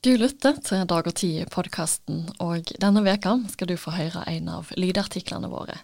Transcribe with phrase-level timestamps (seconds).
[0.00, 4.70] Du lytter til Dag og Tid-podkasten, og denne veka skal du få høre en av
[4.80, 5.74] lydartiklene våre.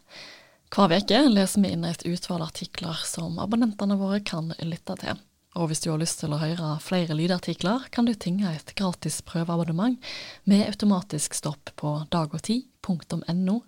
[0.72, 5.20] Hver uke leser vi inn et utvalg artikler som abonnentene våre kan lytte til.
[5.60, 9.20] Og hvis du har lyst til å høre flere lydartikler, kan du tinge et gratis
[9.20, 10.00] prøveabonnement
[10.48, 13.58] med automatisk stopp på dagogtid.no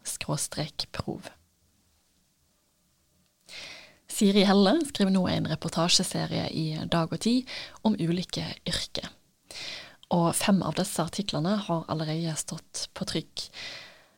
[0.96, 1.28] prov.
[4.08, 7.44] Siri Helle skriver nå en reportasjeserie i Dag og Tid
[7.84, 9.12] om ulike yrker
[10.14, 13.44] og fem av disse artiklene har allerede stått på trykk.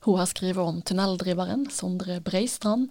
[0.06, 2.88] Hun har skrevet om tunneldriveren Sondre Breistrand,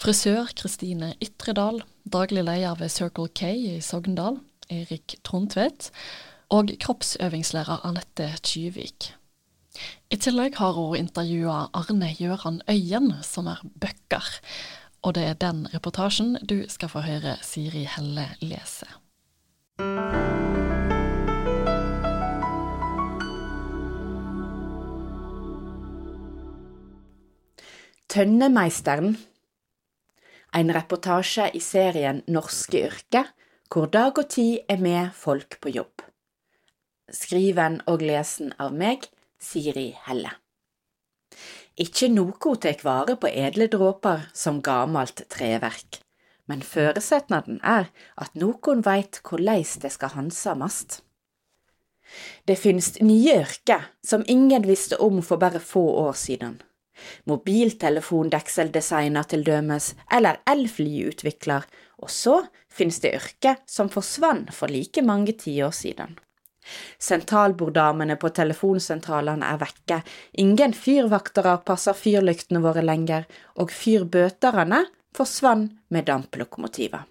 [0.00, 4.40] frisør Kristine Ytredal, daglig leder ved Circle K i Sogndal,
[4.70, 5.90] Erik Trondtvedt,
[6.50, 9.12] og kroppsøvingslærer Anette Tyvik.
[10.10, 14.26] I tillegg har hun intervjua Arne Gjøran Øyen, som er bøkker,
[15.02, 18.90] og det er den reportasjen du skal få høre Siri Helle lese.
[28.10, 29.12] Tønnemeisteren.
[30.58, 33.28] En reportasje i serien Norske yrker,
[33.70, 36.02] hvor Dag og Tid er med folk på jobb.
[37.14, 39.06] Skriven og lesen av meg,
[39.38, 40.32] Siri Helle.
[41.78, 46.00] Ikke noe tar vare på edle dråper som gammelt treverk,
[46.50, 51.04] men føresetnaden er at noen veit korleis det skal handsamast.
[52.42, 56.58] Det finnes nye yrker som ingen visste om for bare få år siden
[57.30, 61.62] mobiltelefondekseldesigner til dømes, eller elflyutvikler,
[62.00, 66.18] og så finnes det yrker som forsvant for like mange tiår siden.
[67.00, 70.02] Sentralborddamene på telefonsentralene er vekke,
[70.42, 73.24] ingen fyrvaktere passer fyrlyktene våre lenger,
[73.56, 74.84] og fyrbøterne
[75.16, 77.06] forsvant med damplokomotiver.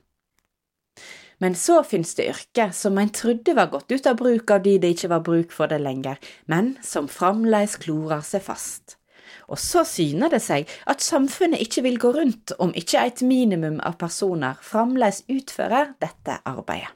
[1.40, 4.76] Men så finnes det yrker som en trodde var gått ut av bruk av de
[4.84, 6.20] det ikke var bruk for det lenger,
[6.52, 8.99] men som fremdeles klorer seg fast.
[9.48, 13.82] Og så syner det seg at samfunnet ikke vil gå rundt om ikke et minimum
[13.86, 16.94] av personer fremdeles utfører dette arbeidet.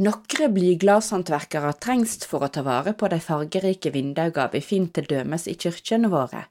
[0.00, 5.44] Nokre blyglashandverkere trengst for å ta vare på de fargerike vindauga vi finner til dømes
[5.52, 6.46] i kyrkjene våre,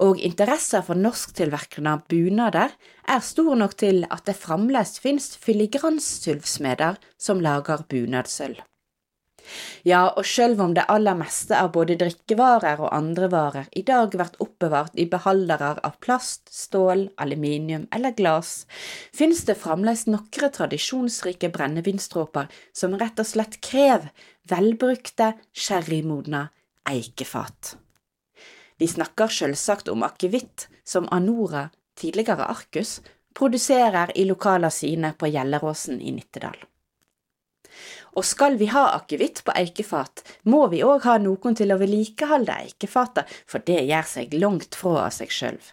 [0.00, 2.72] og interessa for norsktilverkende bunader
[3.04, 8.64] er stor nok til at det fremdeles finst filigranssylvsmeder som lager bunadssølv.
[9.86, 14.10] Ja, og selv om det aller meste av både drikkevarer og andre varer i dag
[14.14, 18.66] blir oppbevart i beholdere av plast, stål, aluminium eller glass,
[19.14, 24.08] finnes det fremdeles nokre tradisjonsrike brennevinstråper som rett og slett krev
[24.50, 26.46] velbrukte, sherrymodne
[26.86, 27.76] eikefat.
[28.78, 33.00] Vi snakker selvsagt om akevitt, som Anora, tidligere Arcus,
[33.36, 36.58] produserer i lokalene sine på Gjelleråsen i Nittedal.
[38.16, 42.60] Og skal vi ha akevitt på eikefat, må vi òg ha noen til å vedlikeholde
[42.66, 45.72] eikefata, for det gjør seg langt fra av seg sjølv.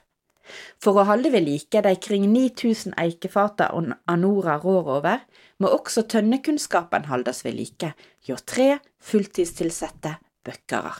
[0.83, 3.69] For å holde ved like de kring 9000 eikefata
[4.11, 5.23] Anora rår over,
[5.63, 7.93] må også tønnekunnskapen holdes ved like
[8.27, 10.99] hjå tre fulltidstilsette bøkkarar.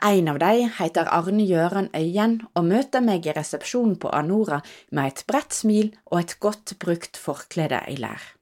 [0.00, 4.62] En av dei heter Arne Gjøran Øyen og møter meg i resepsjonen på Anora
[4.96, 8.39] med et bredt smil og et godt brukt forklede i lær.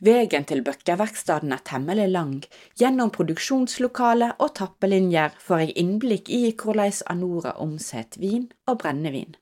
[0.00, 2.38] Vegen til bøkkeverkstaden er temmelig lang,
[2.80, 9.36] gjennom produksjonslokale og tappelinjer får jeg innblikk i hvordan Anora omsetter vin og brennevin.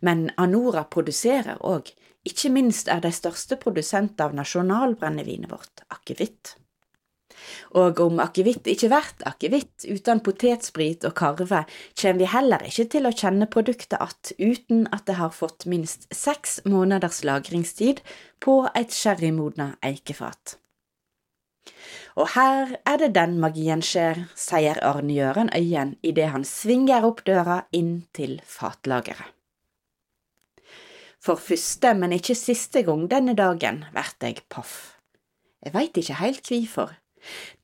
[0.00, 1.92] Men Anora produserer òg,
[2.24, 6.56] ikke minst er de største produsenter av nasjonalbrennevinet vårt, akevitt.
[7.78, 11.64] Og om akevitt ikke vert akevitt uten potetsprit og karve,
[11.98, 16.14] kjem vi heller ikke til å kjenne produktet att uten at det har fått minst
[16.14, 18.00] seks måneders lagringstid
[18.40, 20.58] på et sherrymodna eikefat.
[22.16, 27.24] Og her er det den magien skjer, sier Arne Gjøren Øyen idet han svinger opp
[27.26, 29.32] døra inn til fatlageret.
[31.24, 35.00] For første, men ikke siste gang denne dagen vert jeg paff.
[35.64, 36.92] Jeg veit ikke heilt kvifor.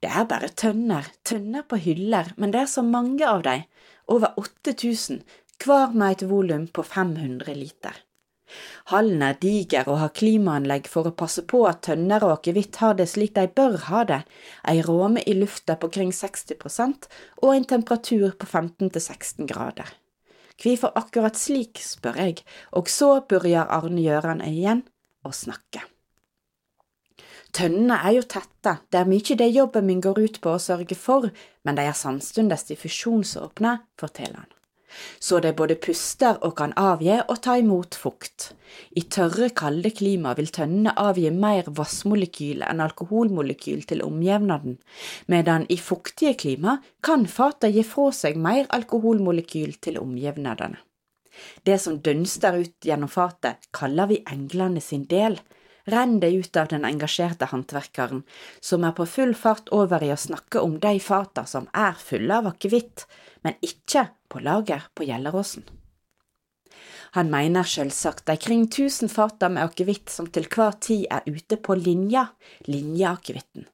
[0.01, 3.67] Det er bare tønner, tønner på hyller, men det er så mange av dem,
[4.11, 5.25] over 8000,
[5.61, 7.99] hver med et volum på 500 liter.
[8.91, 12.97] Hallen er diger og har klimaanlegg for å passe på at tønner og akevitt har
[12.99, 14.21] det slik de bør ha det,
[14.67, 17.07] ei råme i lufta på kring 60%
[17.45, 19.95] og en temperatur på 15–16 grader.
[20.61, 22.43] Hvorfor akkurat slik, spør jeg,
[22.77, 24.85] og så begynner Arne Gjøran igjen
[25.25, 25.87] å snakke.
[27.57, 30.95] Tønnene er jo tette, det er mye det jobben min går ut på å sørge
[30.99, 31.31] for,
[31.67, 34.57] men de er samstundes diffusjonsåpne, forteller han.
[35.21, 38.51] så de både puster og kan avgi og ta imot fukt.
[38.99, 44.79] I tørre, kalde klima vil tønnene avgi mer vassmolekyl enn alkoholmolekyl til omjevnaden,
[45.27, 50.81] medan i fuktige klima kan fata gi fra seg mer alkoholmolekyl til omjevnadene.
[51.65, 55.39] Det som dønster ut gjennom fatet, kaller vi englene sin del,
[55.85, 58.23] renner det ut av den engasjerte håndverkeren,
[58.61, 62.41] som er på full fart over i å snakke om de fata som er fulle
[62.43, 63.07] av akevitt,
[63.45, 65.65] men ikke på lager på Gjelleråsen.
[67.19, 71.59] Han mener selvsagt de kring tusen fata med akevitt som til hver tid er ute
[71.59, 72.29] på linja,
[72.71, 73.67] linjeakevitten.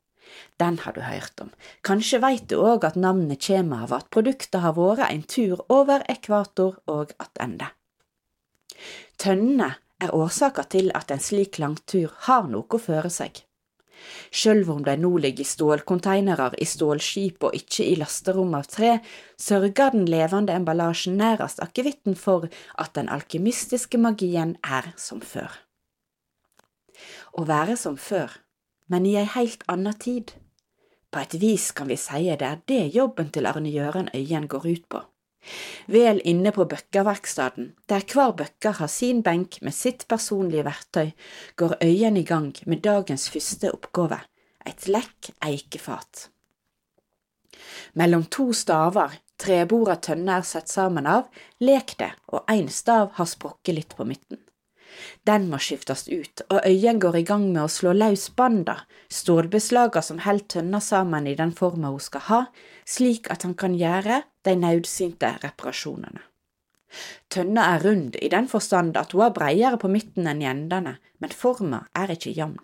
[0.57, 1.51] Den har du hørt om.
[1.85, 6.05] Kanskje veit du òg at navnet kjem av at produktet har vært en tur over
[6.13, 7.69] ekvator og attende.
[9.21, 13.43] Tønnene er årsaka til at en slik langtur har noe å føre seg.
[14.31, 18.99] Sjølv om de nå ligger i stålkonteinere i stålskip og ikke i lasterom av tre,
[19.41, 25.51] sørger den levende emballasjen nærest akevitten for at den alkymistiske magien er som før.
[27.37, 28.31] Å være som før,
[28.89, 30.33] men i ei heilt anna tid.
[31.11, 34.67] På et vis kan vi si det er det jobben til Arne Gjøran Øyen går
[34.67, 35.03] ut på.
[35.93, 41.13] Vel inne på bøkkerverkstedet, der hver bøkker har sin benk med sitt personlige verktøy,
[41.57, 44.21] går øynene i gang med dagens første oppgave,
[44.67, 46.29] et lekk eikefat.
[47.95, 51.29] Mellom to staver trebora tønner er satt sammen av,
[51.61, 54.41] lek det, og én stav har sprukket litt på midten.
[55.29, 58.79] Den må skiftes ut, og Øyen går i gang med å slå løs banda,
[59.13, 62.41] stålbeslaga som holder tønna sammen i den forma hun skal ha,
[62.87, 66.23] slik at han kan gjøre de nødsynte reparasjonene.
[67.33, 70.97] Tønna er rund i den forstand at hun er breiere på midten enn i endene,
[71.21, 72.63] men forma er ikke jevn.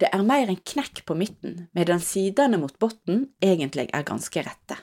[0.00, 4.78] Det er mer en knekk på midten, medan sidene mot bunnen egentlig er ganske rette.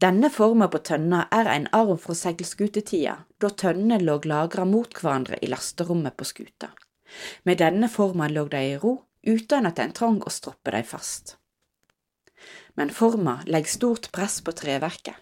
[0.00, 5.38] Denne forma på tønna er en arv fra seilskutetida, da tønnene lå lagra mot hverandre
[5.42, 6.70] i lasterommet på skuta.
[7.44, 8.94] Med denne forma lå de i ro,
[9.26, 11.36] uten at en trong å stroppe dem fast.
[12.76, 15.16] Men forma legger stort press på treverket.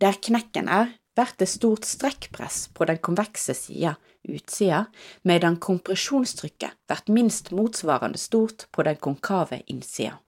[0.00, 4.84] Der knekken er, blir det stort strekkpress på den konvekse sida, utsida,
[5.22, 10.20] medan kompresjonstrykket blir minst motsvarende stort på den konkave innsida.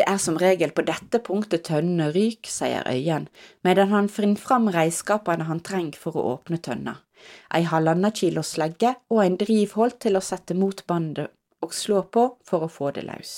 [0.00, 3.26] Det er som regel på dette punktet tønnene ryk, sier Øyen,
[3.60, 6.94] medan han finner fram redskapene han trenger for å åpne tønna.
[7.52, 12.22] Ei halvannen kilo slegge og en drivholt til å sette mot bandet og slå på
[12.48, 13.34] for å få det løs.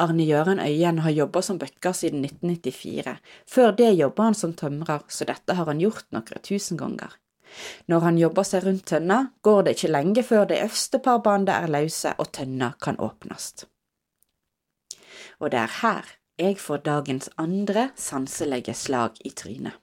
[0.00, 3.18] Arne Gjøran Øyen har jobba som bøkker siden 1994.
[3.44, 7.18] Før det jobba han som tømrer, så dette har han gjort noen tusen ganger.
[7.92, 11.58] Når han jobber seg rundt tønna, går det ikke lenge før det øverste par bandet
[11.58, 13.52] er løse og tønna kan åpnes
[15.42, 16.10] og det er her
[16.40, 19.74] jeg får dagens andre sanselige slag i trynet.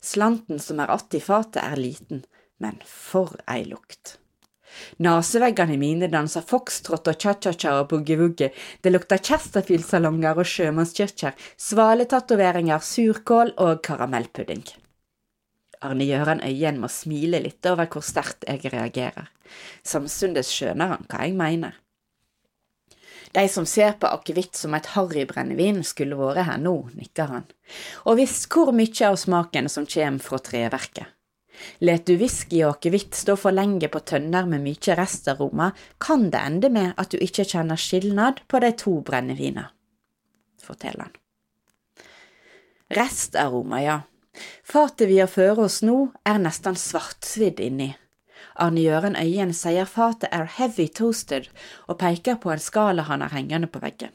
[0.00, 2.24] Slanten som er att i fatet er liten,
[2.58, 4.18] men for ei lukt.
[4.96, 13.54] Naseveggene mine danser foxtrot og cha-cha-cha og boogie-woogie, det lukter Chesterfield-salonger og sjømannskirker, svaletatoveringer, surkål
[13.58, 14.64] og karamellpudding.
[15.82, 19.30] Arne Gjøran Øyen må smile litt over hvor sterkt jeg reagerer.
[19.82, 21.76] Samtidig skjønner han hva jeg mener.
[23.32, 27.46] De som ser på akevitt som et harrybrennevin, skulle vært her nå, nikker han.
[28.10, 31.16] Og visst hvor mye av smaken som kommer fra treverket.
[31.84, 36.40] Let du whisky og akevitt stå for lenge på tønner med mye restaroma, kan det
[36.40, 39.68] ende med at du ikke kjenner skilnad på de to brennevinene,
[40.64, 41.18] forteller han.
[42.96, 43.98] Restaroma, ja.
[44.66, 47.92] Fatet vi har føre oss nå, er nesten svartsvidd inni.
[48.60, 51.48] Arne Gjøren Øyen sier fatet er heavy toasted
[51.88, 54.12] og peker på en skala han har hengende på veggen.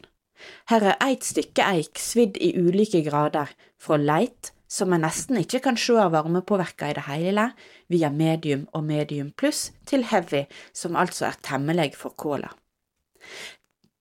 [0.69, 3.49] Her er eit stykke eik svidd i ulike grader,
[3.81, 7.47] fra leit, som en nesten ikke kan se av varmepåvirka i det hele,
[7.89, 12.51] via medium og medium pluss, til heavy, som altså er temmelig for kåla.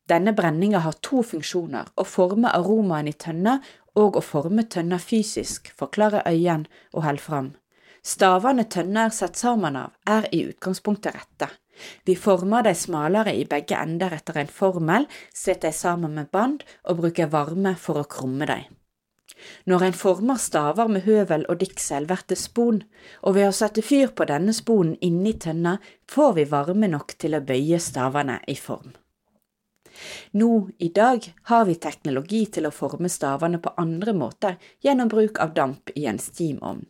[0.08, 3.60] Denne brenninga har to funksjoner, å forme aromaen i tønna
[3.96, 7.54] og å forme tønna fysisk, forklarer Øyen og holder fram.
[8.04, 11.48] Stavene tønner satt sammen av er i utgangspunktet rette.
[12.04, 16.66] Vi former de smalere i begge ender etter en formel, setter de sammen med band
[16.84, 18.66] og bruker varme for å krumme dem.
[19.66, 22.82] Når en former staver med høvel og diksel, blir det spon,
[23.22, 25.78] og ved å sette fyr på denne sponen inni tønna
[26.10, 28.92] får vi varme nok til å bøye stavene i form.
[30.34, 35.40] Nå i dag har vi teknologi til å forme stavene på andre måter gjennom bruk
[35.40, 36.84] av damp i en steamovn.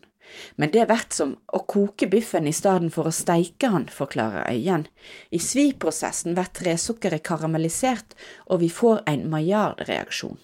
[0.56, 4.86] Men det vert som å koke biffen i stedet for å steike han, forklarer Øyen.
[5.30, 8.16] I sviprosessen vert tresukkeret karamellisert,
[8.46, 10.38] og vi får en maillard-reaksjon.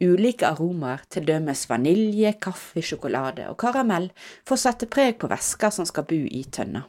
[0.00, 4.08] ulike aromaer, til dømes vanilje, kaffe, sjokolade og karamell,
[4.48, 6.82] får sette preg på væska som skal bo i tønna.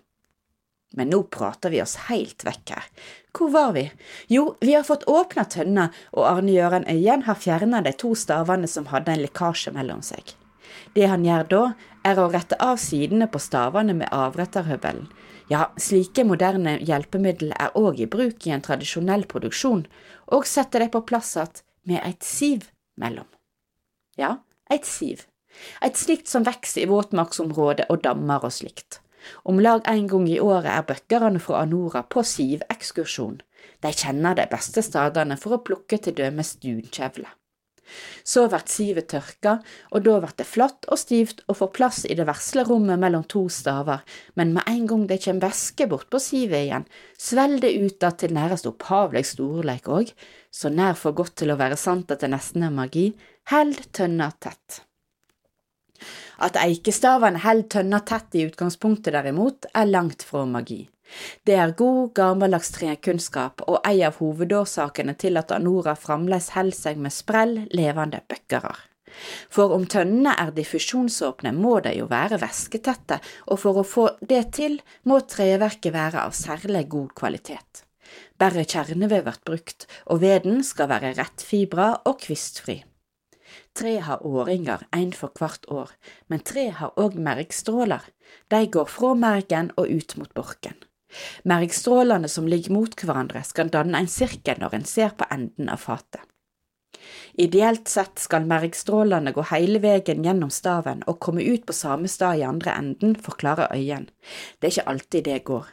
[0.95, 2.85] Men nå prater vi oss helt vekk her.
[3.35, 3.83] Hvor var vi?
[4.31, 8.69] Jo, vi har fått åpna tønna, og Arne Jøran Øyen har fjerna de to stavene
[8.71, 10.35] som hadde en lekkasje mellom seg.
[10.95, 11.63] Det han gjør da,
[12.05, 15.07] er å rette av sidene på stavene med avretterhøvelen.
[15.49, 19.85] Ja, slike moderne hjelpemiddel er òg i bruk i en tradisjonell produksjon,
[20.33, 23.27] og setter det på plass igjen med eit siv mellom.
[24.17, 24.39] Ja,
[24.73, 25.27] eit siv.
[25.85, 28.99] Eit slikt som vokser i våtmarksområdet og dammer og slikt.
[29.45, 33.39] Om lag en gang i året er bøkkerne fra Anora på sivekskursjon.
[33.81, 37.29] De kjenner de beste stedene for å plukke til dømes dunkjevle.
[38.25, 39.59] Så vert sivet tørka,
[39.91, 43.25] og da vert det flatt og stivt og får plass i det vesle rommet mellom
[43.29, 44.01] to staver,
[44.35, 46.87] men med en gang det kjem væske bort på sivet igjen,
[47.17, 50.11] svell det ut att til nærest opphavleg storleik òg,
[50.51, 53.13] så nær for godt til å være sant at det nesten er magi,
[53.51, 54.81] held tønna tett.
[56.37, 60.85] At eikestavene held tønna tett i utgangspunktet derimot, er langt fra magi.
[61.45, 67.01] Det er god, gammeldags trekunnskap og ei av hovedårsakene til at Anora fremdeles holder seg
[67.01, 68.83] med sprell, levende bøkkerer.
[69.53, 74.43] For om tønnene er diffusjonsåpne, må de jo være væsketette, og for å få det
[74.57, 77.85] til må treverket være av særlig god kvalitet.
[78.39, 82.81] Bare kjerneved blir brukt, og veden skal være rettfibra og kvistfri.
[83.75, 85.93] Tre har åringer, én for hvert år,
[86.27, 88.03] men tre har òg mergstråler.
[88.51, 90.75] De går fra mergen og ut mot borken.
[91.47, 95.83] Mergstrålene som ligger mot hverandre, skal danne en sirkel når en ser på enden av
[95.83, 96.23] fatet.
[97.37, 102.39] Ideelt sett skal mergstrålene gå hele veien gjennom staven og komme ut på samme sted
[102.39, 104.07] i andre enden, forklarer Øyen.
[104.59, 105.65] Det er ikke alltid det går.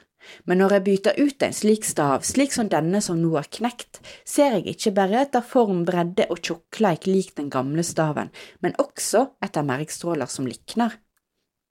[0.46, 4.02] Men når jeg bytter ut en slik stav, slik som denne som nå er knekt,
[4.28, 8.30] ser jeg ikke bare etter form, bredde og tjukkleik lik den gamle staven,
[8.62, 10.94] men også etter mergstråler som likner,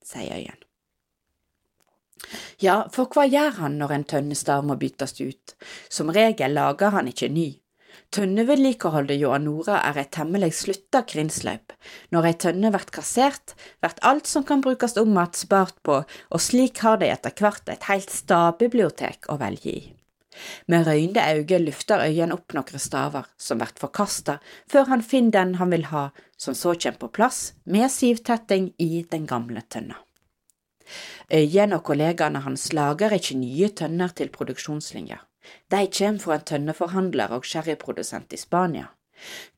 [0.03, 0.59] sier Øyen.
[2.61, 5.55] Ja, for hva gjør han når en tønnestav må byttes ut?
[5.89, 7.49] Som regel lager han ikke ny.
[8.11, 11.71] Tønnevedlikeholdet hjå Nora er et temmelig slutta krinsløyp.
[12.11, 16.41] Når ei tønne blir kassert, blir alt som kan brukes om att spart på, og
[16.41, 19.81] slik har de etter hvert et helt stavbibliotek å velge i.
[20.67, 25.55] Med røynde øyne løfter øyen opp noen staver som blir forkasta, før han finner den
[25.55, 29.95] han vil ha, som så kommer på plass med sivtetting i den gamle tønna.
[31.33, 35.21] Øyen og kollegaene hans lager ikke nye tønner til produksjonslinja.
[35.71, 38.89] De kommer fra en tønneforhandler og sherryprodusent i Spania.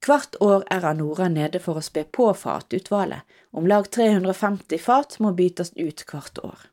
[0.04, 3.24] Hvert år er Anora nede for å spe på fatutvalget,
[3.54, 6.70] om lag 350 fat må byttes ut hvert år.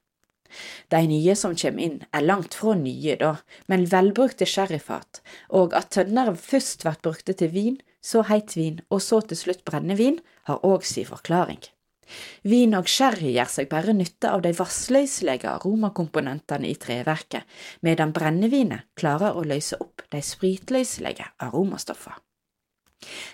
[0.90, 3.37] De nye som kommer inn, er langt fra nye, da,
[3.71, 9.21] men velbrukte sherryfat, og at tønner først blir brukte til vin, så heitvin og så
[9.21, 11.62] til slutt brennevin, har òg si forklaring.
[12.43, 17.45] Vin og sherry gjør seg bare nytte av de vassløselige aromakomponentene i treverket,
[17.87, 22.21] medan brennevinet klarer å løse opp de spritløselige aromastoffene.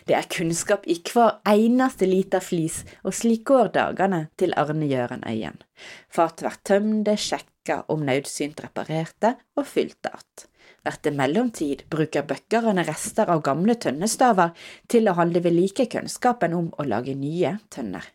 [0.06, 5.59] Det er kunnskap i hver eneste lita flis, og slik går dagene til Arne Gjøren-øyen.
[6.06, 10.47] Fat blir tømde, sjekka, om nødsynt reparerte og fylte att.
[10.87, 14.52] Blir det mellomtid, bruker bøkkerne rester av gamle tønnestaver
[14.87, 18.06] til å holde ved like kunnskapen om å lage nye tønner.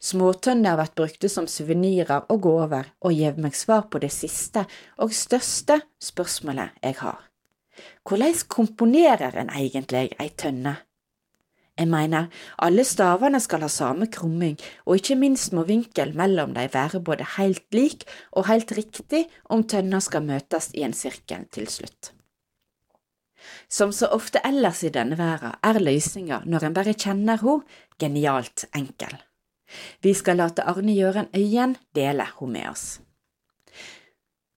[0.00, 4.66] Småtønner vert brukte som suvenirer og gåver, og gjev meg svar på det siste
[5.02, 7.22] og største spørsmålet jeg har.
[8.06, 10.76] Hvordan komponerer en egentlig ei tønne?
[11.76, 12.30] Jeg mener,
[12.64, 14.56] alle stavene skal ha samme krumming,
[14.88, 19.66] og ikke minst må vinkel mellom dem være både helt lik og helt riktig om
[19.68, 22.14] tønna skal møtes i en sirkel til slutt.
[23.68, 27.60] Som så ofte ellers i denne verden er løsninga, når en bare kjenner ho,
[28.00, 29.12] genialt enkel.
[30.02, 32.86] Vi skal late Arne Gjøren Øyen dele henne med oss.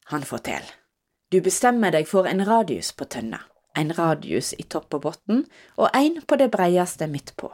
[0.09, 0.75] Han forteller.
[1.31, 3.43] Du bestemmer deg for en radius på tønna,
[3.77, 5.43] en radius i topp og bunn
[5.77, 7.51] og en på det breieste midt på.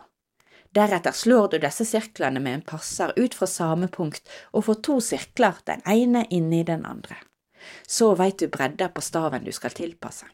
[0.76, 5.00] Deretter slår du disse sirklene med en passer ut fra samme punkt og får to
[5.04, 7.16] sirkler, den ene inni den andre.
[7.88, 10.28] Så veit du bredda på staven du skal tilpasse.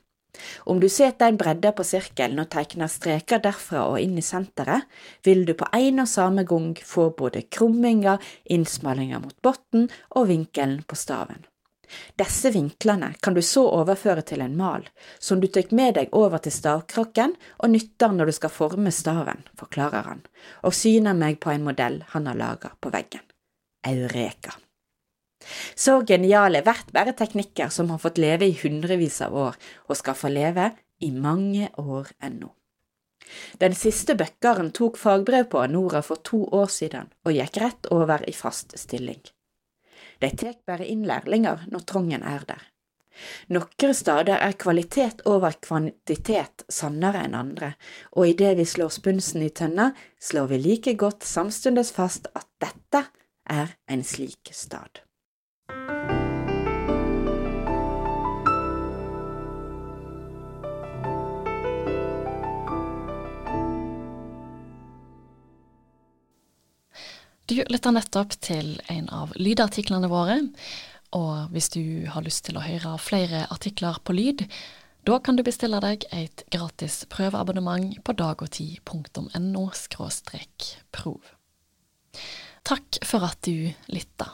[0.66, 4.88] Om du setter en bredde på sirkelen og tegner streker derfra og inn i senteret,
[5.28, 10.84] vil du på en og samme gang få både krumminga, innsmalinger mot bunnen og vinkelen
[10.88, 11.48] på staven.
[12.16, 14.88] Disse vinklene kan du så overføre til en mal,
[15.20, 19.44] som du tar med deg over til stavkroken og nytter når du skal forme staven,
[19.60, 20.26] forklarer han,
[20.64, 23.26] og syner meg på en modell han har laga på veggen.
[23.88, 24.56] Eureka.
[25.76, 30.18] Så geniale vert bare teknikker som har fått leve i hundrevis av år, og skal
[30.18, 30.72] få leve
[31.02, 32.52] i mange år ennå.
[33.62, 38.26] Den siste bøkkaren tok fagbrev på Anora for to år siden, og gikk rett over
[38.28, 39.22] i fast stilling.
[40.22, 42.68] De tek bare inn lærlinger når trongen er der.
[43.54, 47.74] Nokre stader er kvalitet over kvantitet sannere enn andre,
[48.16, 53.06] og idet vi slår spunsen i tønna, slår vi like godt samstundes fast at dette
[53.52, 55.04] er en slik stad.
[67.52, 70.38] Du lytter nettopp til en av lydartiklene våre,
[71.12, 74.46] og hvis du har lyst til å høre flere artikler på lyd,
[75.04, 79.66] da kan du bestille deg et gratis prøveabonnement på dagogtid.no
[80.96, 81.20] prov.
[82.64, 84.30] Takk for at du lytta.